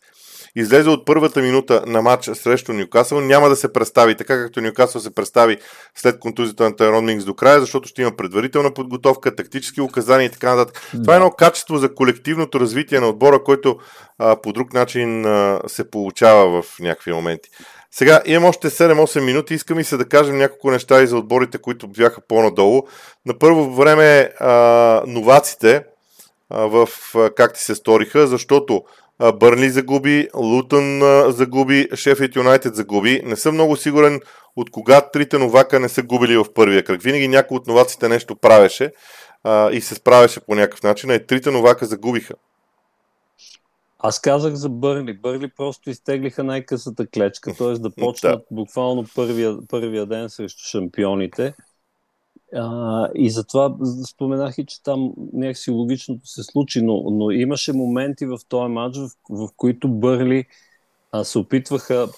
[0.60, 5.00] излезе от първата минута на матч срещу Ньюкасъл, няма да се представи така, както Ньюкасъл
[5.00, 5.56] се представи
[5.94, 10.30] след контузията на Тайрон Минкс до края, защото ще има предварителна подготовка, тактически указания и
[10.30, 10.82] така нататък.
[10.94, 11.02] Да.
[11.02, 13.78] Това е едно качество за колективното развитие на отбора, който
[14.18, 17.50] а, по друг начин а, се получава в някакви моменти.
[17.90, 19.54] Сега имам още 7-8 минути.
[19.54, 22.82] Искам и се да кажем няколко неща и за отборите, които бяха по-надолу.
[23.26, 25.84] На първо време а, новаците
[26.50, 28.82] а, в а, как ти се сториха, защото
[29.34, 31.00] Бърнли загуби, Лутън
[31.32, 33.22] загуби, Шефът Юнайтед загуби.
[33.24, 34.20] Не съм много сигурен
[34.56, 37.02] от кога трите новака не са губили в първия кръг.
[37.02, 38.92] Винаги някой от новаците нещо правеше
[39.44, 42.34] а, и се справяше по някакъв начин, а и трите новака загубиха.
[43.98, 45.18] Аз казах за Бърли.
[45.18, 47.72] Бърли просто изтеглиха най-късата клечка, т.е.
[47.78, 51.54] да почнат буквално първия, първия ден срещу шампионите.
[52.54, 58.26] А, и затова споменах и, че там някакси логичното се случи, но, но имаше моменти
[58.26, 60.44] в този матч, в, в които Бърли
[61.12, 62.08] а, се опитваха,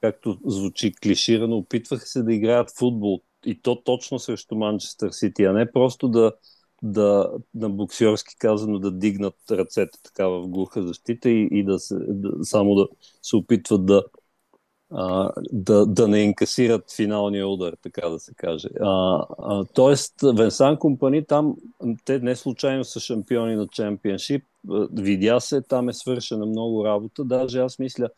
[0.00, 5.52] както звучи клиширано, опитваха се да играят футбол и то точно срещу Манчестър Сити, а
[5.52, 6.32] не просто да,
[6.82, 11.94] да на боксерски казано да дигнат ръцете така в глуха защита и, и да, се,
[11.98, 12.88] да само да
[13.22, 14.04] се опитват да,
[14.90, 18.68] а, да, да не инкасират финалния удар, така да се каже.
[18.80, 21.56] А, а, тоест, Венсан Компани там,
[22.04, 24.44] те не случайно са шампиони на чемпионшип,
[24.92, 27.24] видя се, там е свършена много работа.
[27.24, 28.08] Даже аз мисля,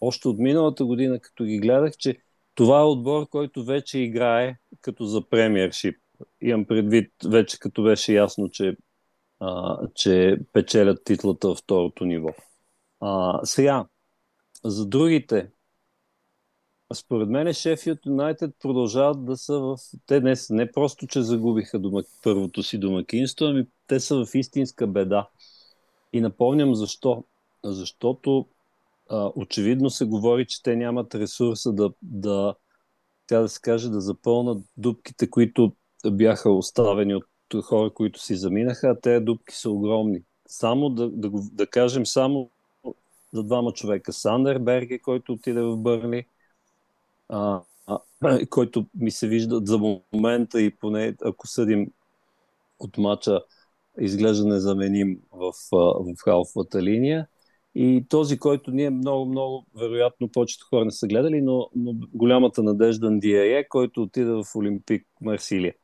[0.00, 2.16] още от миналата година, като ги гледах, че
[2.54, 5.96] това е отбор, който вече играе като за премиершип.
[6.40, 8.76] Имам предвид, вече като беше ясно, че,
[9.40, 12.28] а, че печелят титлата във второто ниво.
[13.00, 13.86] А, сега,
[14.64, 15.50] за другите,
[16.94, 19.76] според мен Шефият Юнайтед продължават да са в...
[20.06, 22.06] Те днес не просто, че загубиха домак...
[22.22, 25.28] първото си домакинство, ами те са в истинска беда.
[26.12, 27.24] И напомням защо.
[27.64, 28.46] Защото
[29.10, 32.54] а, очевидно се говори, че те нямат ресурса да, да,
[33.26, 35.72] тя да се каже, да запълнат дупките, които
[36.06, 37.24] бяха оставени от
[37.62, 40.22] хора, които си заминаха, а тези дупки са огромни.
[40.46, 42.50] Само да, да, да кажем само
[43.32, 44.12] за двама човека.
[44.12, 46.26] Сандер Берге, който отиде в Бърли,
[47.30, 47.98] а, а,
[48.50, 49.78] който ми се вижда за
[50.12, 51.92] момента и поне ако съдим
[52.78, 53.40] от мача,
[54.00, 57.26] изглежда незаменим в, в халфата линия.
[57.74, 62.62] И този, който ние много, много, вероятно, повечето хора не са гледали, но, но голямата
[62.62, 65.74] надежда на Диае, който отиде в Олимпик Марсилия.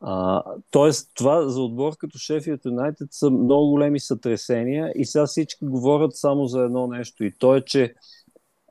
[0.00, 5.64] А, тоест, това за отбор като Шефият Юнайтед са много големи сътресения и сега всички
[5.64, 7.94] говорят само за едно нещо и то е, че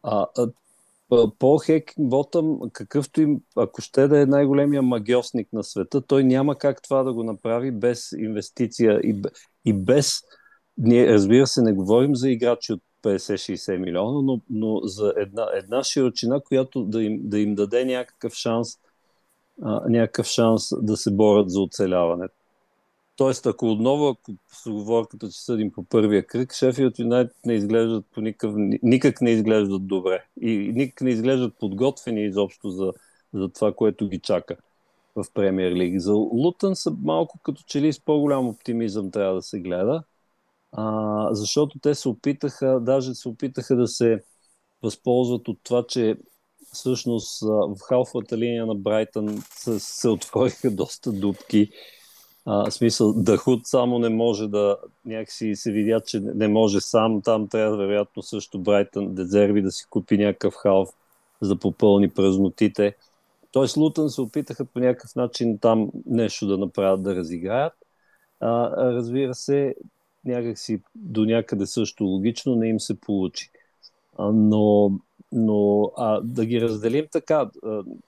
[0.03, 0.27] а,
[1.10, 1.60] Пол
[2.00, 7.04] Ботъм, какъвто им, ако ще да е най-големия магиосник на света, той няма как това
[7.04, 9.22] да го направи без инвестиция и,
[9.65, 10.22] и без...
[10.78, 15.84] Ние, разбира се, не говорим за играчи от 50-60 милиона, но, но за една, една
[15.84, 18.70] широчина, която да им, да им даде някакъв шанс,
[19.62, 22.37] а, някакъв шанс да се борят за оцеляването.
[23.17, 28.06] Тоест, ако отново, ако с оговорката, че съдим по първия кръг, Шефилд Юнайтед не изглеждат
[28.13, 28.53] по никакъв,
[28.84, 30.23] никак не изглеждат добре.
[30.41, 32.93] И никак не изглеждат подготвени изобщо за,
[33.34, 34.56] за това, което ги чака
[35.15, 35.99] в премьер лиг.
[35.99, 40.03] За Лутън са малко като че ли с по-голям оптимизъм трябва да се гледа,
[40.72, 44.24] а, защото те се опитаха, даже се опитаха да се
[44.84, 46.15] възползват от това, че
[46.74, 51.70] всъщност в халфата линия на Брайтън се, се отвориха доста дупки
[52.50, 57.22] а, смисъл, Дахут само не може да някакси се видя, че не може сам.
[57.22, 60.89] Там трябва вероятно също Брайтън Дезерви да си купи някакъв халф.
[61.41, 62.95] за да попълни празнотите.
[63.52, 67.74] Тоест Лутън се опитаха по някакъв начин там нещо да направят, да разиграят.
[68.39, 69.76] А, разбира се,
[70.26, 73.52] някакси до някъде също логично не им се получи.
[74.20, 74.91] Но
[75.32, 77.49] но а, да ги разделим така,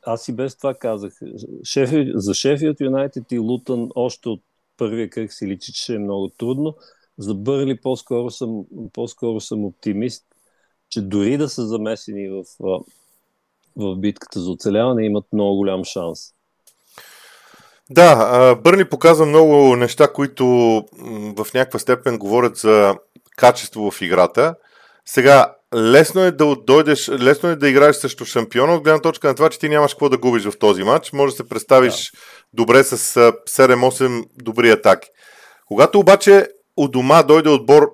[0.06, 1.14] аз и без това казах,
[1.64, 4.42] шефи, за Шефилд Юнайтед и Лутън още от
[4.78, 6.76] първия кръг си личи, че е много трудно.
[7.18, 10.26] За Бърли по-скоро съм, по-скоро съм оптимист,
[10.90, 12.44] че дори да са замесени в,
[13.76, 16.20] в битката за оцеляване, имат много голям шанс.
[17.90, 20.46] Да, Бърни показва много неща, които
[21.38, 22.96] в някаква степен говорят за
[23.36, 24.56] качество в играта.
[25.06, 29.36] Сега, лесно е да дойдеш, лесно е да играеш срещу шампиона от гледна точка на
[29.36, 31.12] това, че ти нямаш какво да губиш в този матч.
[31.14, 32.20] Може да се представиш да.
[32.54, 32.98] добре с
[33.50, 35.10] 7-8 добри атаки.
[35.66, 36.48] Когато обаче
[36.78, 37.92] у дома дойде отбор,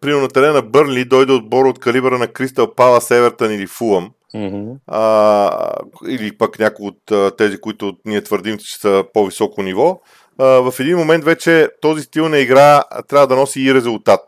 [0.00, 4.76] примерно на терена Бърнли, дойде отбор от калибъра на Кристал Пала, Севертън или Фулъм, mm-hmm.
[4.86, 5.72] а,
[6.08, 10.00] или пък някои от а, тези, които ние твърдим, че са по-високо ниво,
[10.38, 14.20] а, в един момент вече този стил на игра трябва да носи и резултат.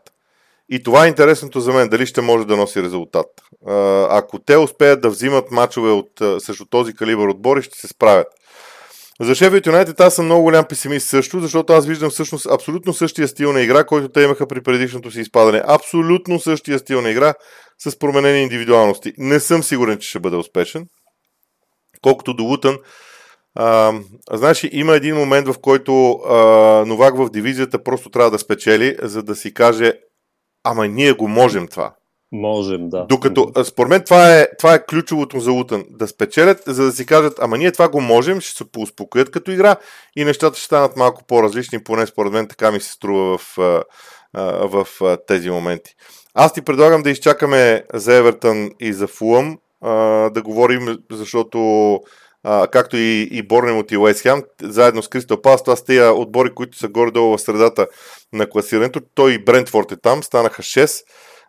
[0.73, 3.25] И това е интересното за мен, дали ще може да носи резултат.
[4.09, 6.09] Ако те успеят да взимат мачове от
[6.39, 8.27] също този калибър отбори, ще се справят.
[9.21, 13.27] За Шефът Юнайтед аз съм много голям песимист също, защото аз виждам всъщност абсолютно същия
[13.27, 15.61] стил на игра, който те имаха при предишното си изпадане.
[15.67, 17.33] Абсолютно същия стил на игра
[17.79, 19.13] с променени индивидуалности.
[19.17, 20.85] Не съм сигурен, че ще бъде успешен.
[22.01, 22.77] Колкото до Лутън,
[23.55, 23.93] а,
[24.33, 26.35] знаеш, има един момент, в който а,
[26.85, 29.93] Новак в дивизията просто трябва да спечели, за да си каже
[30.63, 31.93] ама ние го можем това.
[32.33, 33.05] Можем, да.
[33.09, 35.83] Докато, според мен, това е, това е ключовото за Лутън.
[35.89, 39.51] Да спечелят, за да си кажат, ама ние това го можем, ще се поуспокоят като
[39.51, 39.75] игра
[40.15, 43.57] и нещата ще станат малко по-различни, поне според мен така ми се струва в,
[44.37, 45.95] в, в тези моменти.
[46.33, 49.57] Аз ти предлагам да изчакаме за Евертън и за Фулъм,
[50.31, 51.99] да говорим, защото
[52.43, 54.27] а, както и, и Борнемот и Уест
[54.61, 57.87] заедно с Кристал Палас, това са тия отбори, които са горе-долу в средата
[58.33, 59.01] на класирането.
[59.15, 61.03] Той и Брентфорд е там, станаха 6,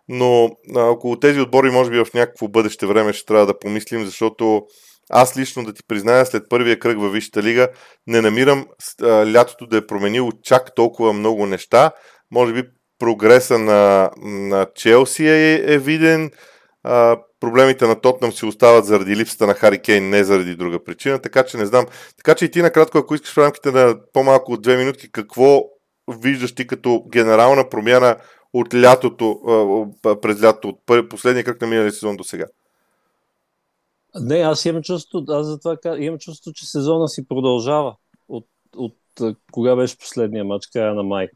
[0.09, 4.05] но а, около тези отбори може би в някакво бъдеще време ще трябва да помислим,
[4.05, 4.61] защото
[5.09, 7.67] аз лично да ти призная, след първия кръг във Висшата лига,
[8.07, 8.65] не намирам
[9.01, 11.91] а, лятото да е променило чак толкова много неща.
[12.31, 12.63] Може би
[12.99, 16.31] прогреса на, на Челси е, е виден,
[16.83, 21.19] а, проблемите на Тотнам си остават заради липсата на Хари Кейн, не заради друга причина,
[21.19, 21.85] така че не знам.
[22.17, 25.61] Така че и ти накратко, ако искаш в рамките на по-малко от две минутки, какво
[26.07, 28.17] виждаш ти като генерална промяна
[28.53, 29.39] от лятото,
[30.21, 32.45] през лятото, от последния кръг на миналия сезон до сега?
[34.15, 37.95] Не, аз имам чувство, аз затова имам чувство, че сезона си продължава
[38.29, 38.97] от, от
[39.51, 41.27] кога беше последния матч, края на май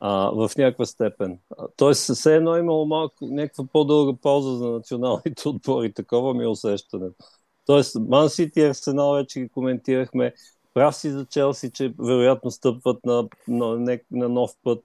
[0.00, 1.38] а, в някаква степен.
[1.76, 6.48] Тоест, все едно е имало малко, някаква по-дълга пауза за националните отбори, такова ми е
[6.48, 7.24] усещането.
[7.66, 10.34] Тоест, Ман Сити и Арсенал вече ги коментирахме.
[10.74, 14.84] Прав си за Челси, че вероятно стъпват на, на, на, на нов път.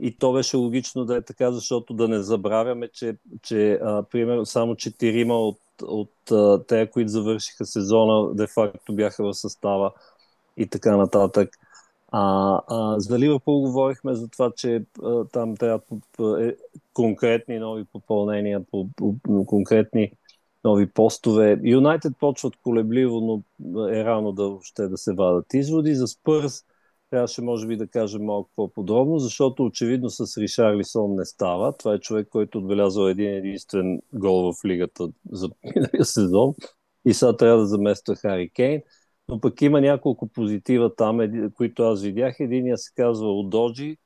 [0.00, 4.46] И то беше логично да е така, защото да не забравяме, че, че а, примерно
[4.46, 6.12] само четирима от, от
[6.66, 9.92] те, които завършиха сезона, де-факто бяха в състава
[10.56, 11.56] и така нататък.
[12.12, 15.80] А, а за Ливърпул говорихме за това, че а, там трябва
[16.40, 16.54] е,
[16.92, 20.12] конкретни нови попълнения, по, по, конкретни
[20.64, 21.60] нови постове.
[21.64, 25.94] Юнайтед почват колебливо, но е рано да ще да се вадат изводи.
[25.94, 26.64] За Спърс
[27.10, 31.76] трябваше може би да кажем малко по-подробно, защото очевидно с Ришарлисон не става.
[31.76, 36.54] Това е човек, който отбелязал един единствен гол в лигата за миналия сезон
[37.04, 38.82] и сега трябва да замества Хари Кейн.
[39.30, 42.40] Но пък има няколко позитива там, които аз видях.
[42.40, 43.96] Единия се казва Удоджи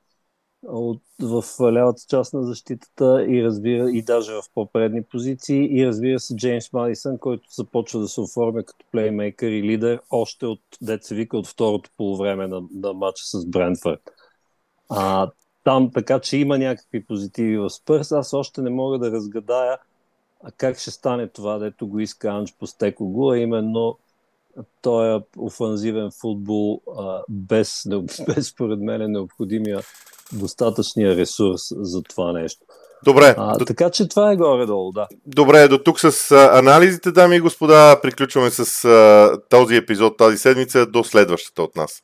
[0.67, 6.19] от, в лявата част на защитата и разбира и даже в по-предни позиции и разбира
[6.19, 11.15] се Джеймс Мадисън, който започва да се оформя като плеймейкър и лидер още от деца
[11.15, 14.01] вика от второто полувреме на, на матча с Брентфорд.
[14.89, 15.31] А,
[15.63, 18.11] там така, че има някакви позитиви в Спърс.
[18.11, 19.77] Аз още не мога да разгадая
[20.47, 23.97] а как ще стане това, дето го иска Анж Постекоглу, а именно
[24.81, 27.83] този офанзивен футбол а, без,
[28.35, 29.81] без, според мен, е необходимия
[30.33, 32.65] достатъчния ресурс за това нещо.
[33.05, 33.35] Добре.
[33.37, 33.65] А, до...
[33.65, 35.07] Така че това е горе-долу, да.
[35.25, 37.99] Добре, до тук с а, анализите, дами и господа.
[38.01, 42.01] Приключваме с а, този епизод тази седмица до следващата от нас.